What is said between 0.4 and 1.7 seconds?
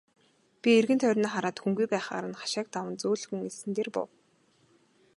Би эргэн тойрноо хараад